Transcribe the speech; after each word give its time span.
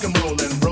rock 0.00 0.04
and 0.04 0.22
roll 0.22 0.40
and 0.40 0.64
roll. 0.64 0.69